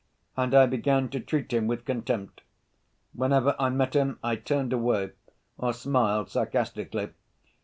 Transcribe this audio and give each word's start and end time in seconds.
And 0.35 0.55
I 0.55 0.65
began 0.65 1.09
to 1.09 1.19
treat 1.19 1.53
him 1.53 1.67
with 1.67 1.85
contempt; 1.85 2.41
whenever 3.13 3.55
I 3.59 3.69
met 3.69 3.93
him 3.95 4.17
I 4.23 4.35
turned 4.35 4.73
away 4.73 5.11
or 5.59 5.73
smiled 5.73 6.31
sarcastically. 6.31 7.09